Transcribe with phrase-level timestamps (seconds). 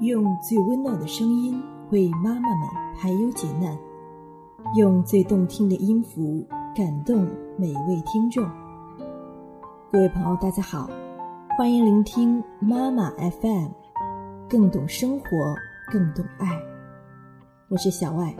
[0.00, 3.76] 用最温暖的声音为妈妈们排忧解难，
[4.76, 7.26] 用最动听的音符感动
[7.56, 8.48] 每一位听众。
[9.90, 10.88] 各位朋友，大家好，
[11.56, 13.70] 欢迎聆听妈妈 FM，
[14.48, 15.26] 更懂生活，
[15.90, 16.46] 更懂爱。
[17.68, 18.36] 我是小爱。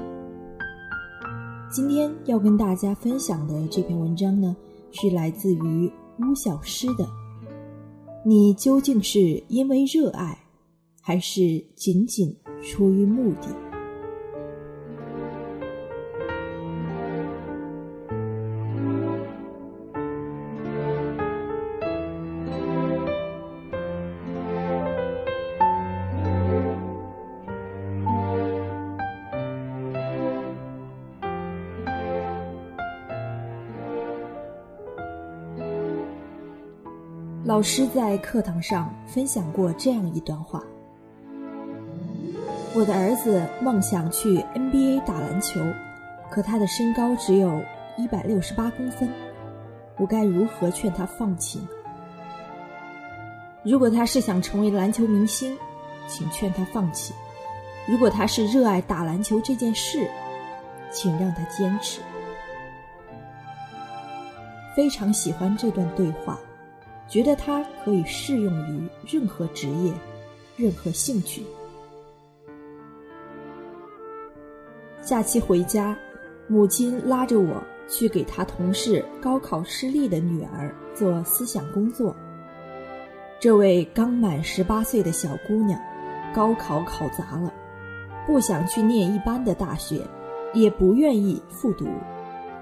[1.72, 4.56] 今天要跟大家分享的这篇文章呢，
[4.92, 7.04] 是来自于巫小诗的。
[8.24, 10.38] 你究竟是因为热爱？
[11.08, 13.48] 还是仅仅出于目的。
[37.46, 40.62] 老师在课堂上分享过这样一段话。
[42.78, 45.60] 我的儿子梦想去 NBA 打篮球，
[46.30, 47.60] 可他的身高只有
[47.96, 49.10] 一百六十八公分，
[49.96, 51.60] 我该如何劝他放弃？
[53.64, 55.58] 如果他是想成为篮球明星，
[56.06, 57.12] 请劝他放弃；
[57.84, 60.08] 如果他是热爱打篮球这件事，
[60.92, 62.00] 请让他坚持。
[64.76, 66.38] 非常喜欢这段对话，
[67.08, 69.92] 觉得它可以适用于任何职业、
[70.56, 71.44] 任何兴趣。
[75.08, 75.96] 假期回家，
[76.48, 82.14] 母亲拉着我去给她同事高考失利的女儿做思想工作。
[83.40, 85.80] 这位刚满十八岁的小姑娘，
[86.34, 87.50] 高考考砸了，
[88.26, 90.02] 不想去念一般的大学，
[90.52, 91.86] 也不愿意复读，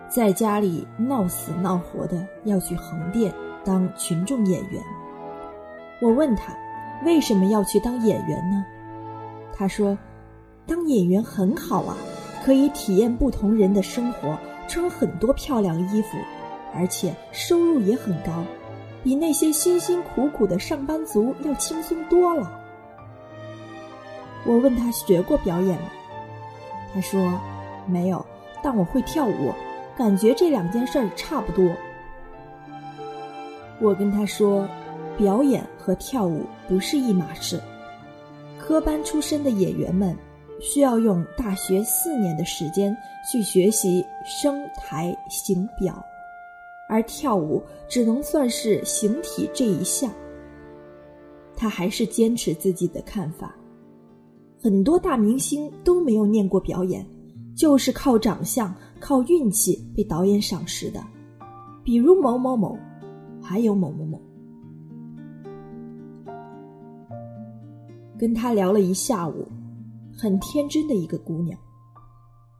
[0.08, 4.80] 在家里闹死闹活的要去横店当群众演员。
[6.00, 6.56] 我问她，
[7.04, 8.64] 为什么要去当演员呢？
[9.52, 9.98] 她说，
[10.64, 11.96] 当演员很好啊。
[12.46, 16.16] 可以体验不同人的生活，穿很多漂亮衣服，
[16.72, 18.44] 而且收入也很高，
[19.02, 22.62] 比那些辛辛苦苦的上班族要轻松多了。
[24.44, 25.88] 我问他学过表演吗？
[26.94, 27.36] 他说
[27.84, 28.24] 没有，
[28.62, 29.52] 但我会跳舞，
[29.98, 31.68] 感觉这两件事儿差不多。
[33.80, 34.68] 我跟他说，
[35.18, 37.60] 表演和跳舞不是一码事，
[38.56, 40.16] 科班出身的演员们。
[40.60, 42.96] 需要用大学四年的时间
[43.30, 46.04] 去学习声台形表，
[46.88, 50.10] 而跳舞只能算是形体这一项。
[51.56, 53.54] 他还是坚持自己的看法。
[54.58, 57.06] 很多大明星都没有念过表演，
[57.54, 61.00] 就是靠长相、靠运气被导演赏识的，
[61.84, 62.76] 比如某某某，
[63.42, 64.20] 还有某某某。
[68.18, 69.46] 跟他聊了一下午。
[70.18, 71.58] 很天真的一个姑娘，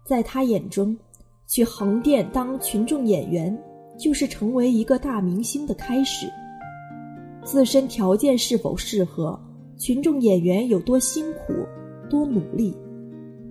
[0.05, 0.95] 在她眼中，
[1.47, 3.57] 去横店当群众演员
[3.99, 6.31] 就是成为一个大明星的开始。
[7.43, 9.41] 自身条件是否适合，
[9.79, 11.55] 群众演员有多辛苦、
[12.11, 12.77] 多努力，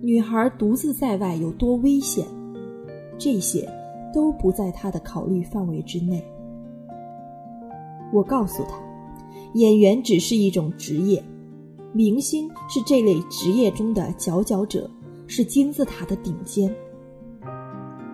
[0.00, 2.24] 女孩独自在外有多危险，
[3.18, 3.68] 这些
[4.14, 6.22] 都不在她的考虑范围之内。
[8.12, 8.78] 我告诉她，
[9.54, 11.20] 演员只是一种职业。
[11.96, 14.90] 明星是这类职业中的佼佼者，
[15.26, 16.70] 是金字塔的顶尖。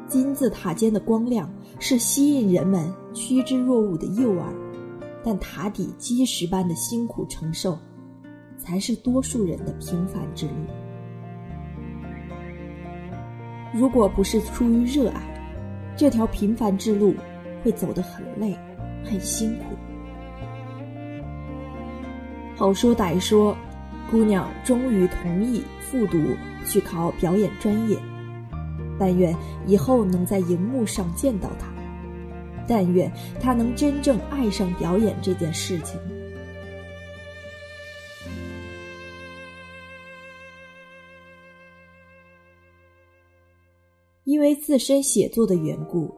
[0.06, 4.44] 金字塔尖的光亮是吸引人们趋之若鹜的诱饵，
[5.25, 7.76] 但塔底基石般的辛苦承受，
[8.56, 10.53] 才是多数人的平凡之路。
[13.75, 15.21] 如果不是出于热爱，
[15.97, 17.16] 这条平凡之路
[17.65, 18.56] 会走得很累，
[19.03, 19.65] 很辛苦。
[22.54, 23.56] 好说歹说。
[24.11, 26.19] 姑娘终于同意复读
[26.67, 27.99] 去考表演专业，
[28.99, 29.35] 但愿
[29.67, 31.67] 以后能在荧幕上见到她，
[32.69, 35.99] 但愿她能真正爱上表演这件事情。
[44.25, 46.15] 因为自身写作的缘故，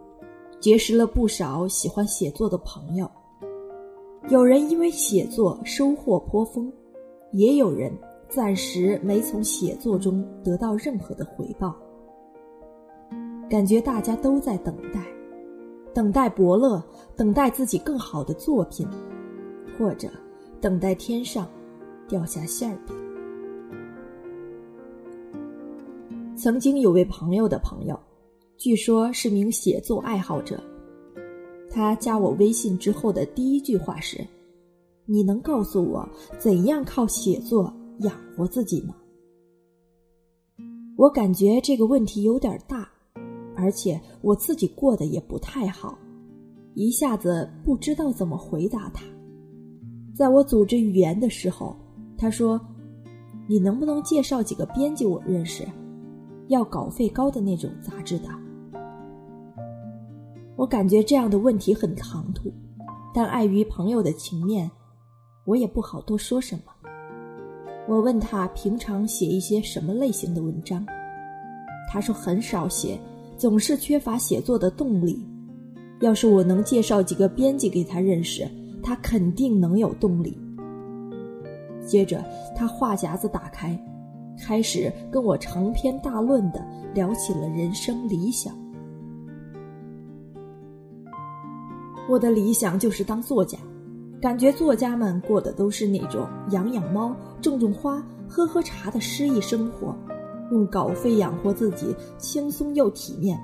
[0.60, 3.08] 结识了不少喜欢写作的朋友。
[4.28, 6.72] 有人因为写作收获颇丰。
[7.34, 7.92] 也有人
[8.28, 11.74] 暂时没从写作中得到任何的回报，
[13.50, 15.00] 感觉大家都在等待，
[15.92, 16.80] 等待伯乐，
[17.16, 18.86] 等待自己更好的作品，
[19.76, 20.08] 或者
[20.60, 21.48] 等待天上
[22.08, 22.94] 掉下馅儿饼。
[26.36, 27.98] 曾经有位朋友的朋友，
[28.56, 30.62] 据说是名写作爱好者，
[31.68, 34.24] 他加我微信之后的第一句话是。
[35.06, 36.08] 你能告诉我
[36.38, 38.94] 怎样靠写作养活自己吗？
[40.96, 42.88] 我感觉这个问题有点大，
[43.54, 45.98] 而且我自己过得也不太好，
[46.74, 49.04] 一下子不知道怎么回答他。
[50.14, 51.76] 在我组织语言的时候，
[52.16, 52.58] 他说
[53.46, 55.66] ：“你能不能介绍几个编辑我认识，
[56.48, 58.28] 要稿费高的那种杂志的？”
[60.56, 62.52] 我感觉这样的问题很唐突，
[63.12, 64.70] 但碍于朋友的情面，
[65.44, 66.72] 我也不好多说什么。
[67.86, 70.84] 我问他平常写一些什么类型的文章，
[71.90, 72.98] 他说很少写，
[73.36, 75.22] 总是缺乏写作的动力。
[76.00, 78.48] 要是我能介绍几个编辑给他认识。
[78.86, 80.36] 他肯定能有动力。
[81.86, 82.22] 接着，
[82.54, 83.82] 他话匣子打开，
[84.38, 86.62] 开始跟我长篇大论的
[86.92, 88.54] 聊起了人生理想。
[92.10, 93.56] 我的理想就是当作家，
[94.24, 99.94] 感觉作家们过的都是那种养养猫、种种花、喝喝茶的诗意生活，
[100.50, 103.38] 用稿费养活自己，轻松又体面，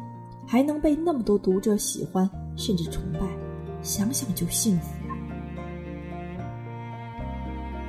[0.46, 3.20] 还能被那么多读者喜欢甚至崇拜，
[3.82, 5.14] 想想就幸福呀。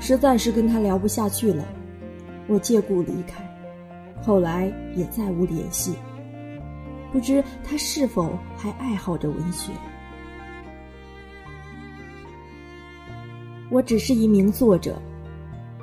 [0.02, 1.64] 实在是跟他聊不下去了，
[2.50, 3.42] 我借故离开，
[4.22, 4.66] 后来
[4.98, 5.96] 也再无联系。
[7.14, 9.72] 不知他是否还爱好着文学？
[13.72, 15.02] 我只是一名作者，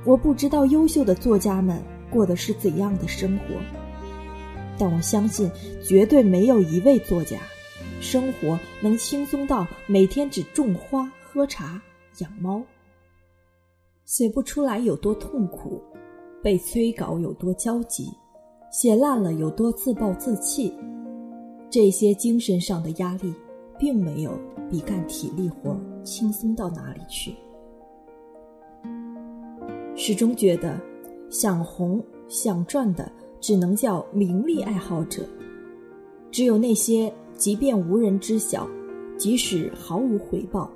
[0.05, 3.44] 我不知道优秀的作家们过的是怎样的生活，
[4.79, 5.50] 但我相信，
[5.82, 7.38] 绝对没有一位作家，
[7.99, 11.81] 生活能轻松到每天只种花、喝茶、
[12.19, 12.62] 养猫。
[14.05, 15.82] 写不出来有多痛苦，
[16.43, 18.12] 被催稿有多焦急，
[18.70, 20.75] 写烂了有多自暴自弃，
[21.70, 23.32] 这些精神上的压力，
[23.79, 24.38] 并没有
[24.70, 25.75] 比干体力活
[26.05, 27.35] 轻松到哪里去。
[30.00, 30.81] 始终觉得，
[31.29, 33.11] 想红想赚的
[33.41, 35.27] 只能叫名利爱好者，
[36.31, 38.67] 只有那些即便无人知晓，
[39.19, 40.71] 即使毫无回报，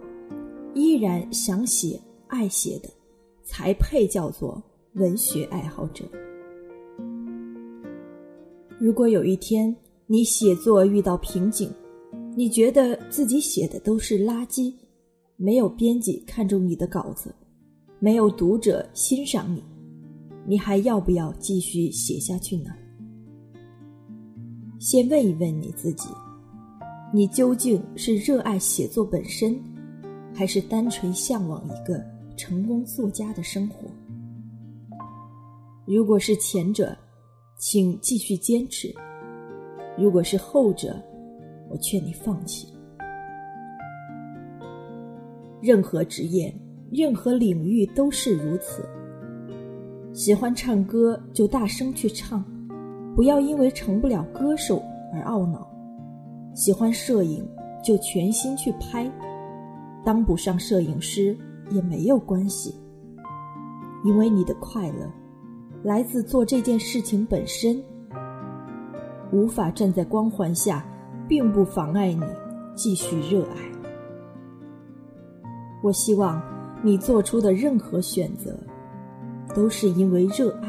[0.74, 2.90] 依然想写爱写的。
[3.44, 4.60] 才配叫做
[4.94, 6.04] 文学爱好者。
[8.78, 9.74] 如果有一天
[10.06, 11.70] 你写作遇到瓶颈，
[12.34, 14.74] 你觉得自己写的都是垃圾，
[15.36, 17.32] 没有编辑看中你的稿子，
[18.02, 19.62] 没有读者欣赏你，
[20.44, 22.72] 你还要不要继续写下去呢？
[24.80, 26.08] 先问一问你自己，
[27.14, 29.56] 你究竟是热爱写作本身，
[30.34, 32.04] 还是单纯向往一个？
[32.36, 33.86] 成功作家的生活，
[35.86, 36.96] 如果是前者，
[37.56, 38.88] 请继续坚持；
[39.96, 41.00] 如果是后者，
[41.70, 42.66] 我劝你放弃。
[45.60, 46.52] 任何职业、
[46.92, 48.84] 任何领域都是如此。
[50.12, 52.44] 喜欢唱歌就大声去唱，
[53.16, 55.66] 不要因为成不了歌手而懊恼；
[56.54, 57.48] 喜欢摄影
[57.82, 59.10] 就全心去拍，
[60.04, 61.36] 当不上摄影师。
[61.70, 62.74] 也没有关系，
[64.04, 65.10] 因为你的快乐
[65.82, 67.82] 来自做这件事情本身。
[69.32, 70.84] 无法站在光环下，
[71.26, 72.22] 并不妨碍你
[72.74, 73.56] 继续热爱。
[75.82, 76.42] 我希望
[76.84, 78.58] 你做出的任何选择，
[79.54, 80.68] 都是因为热爱，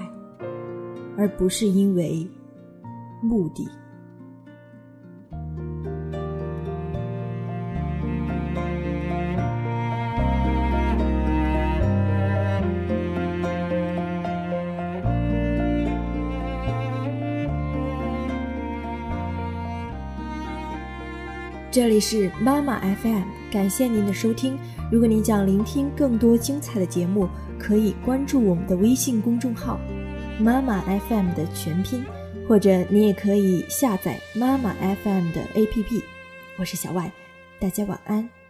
[1.17, 2.27] 而不是因为
[3.21, 3.67] 目的。
[21.71, 24.55] 这里是妈妈 FM，感谢您的收听。
[24.93, 29.79] 如果你想聆听更多精彩的节目，可以关注我们的微信公众号
[30.39, 32.05] “妈妈 FM” 的全拼，
[32.47, 36.03] 或者你也可以下载妈妈 FM 的 APP。
[36.59, 37.11] 我是小外，
[37.59, 38.42] 大家晚安。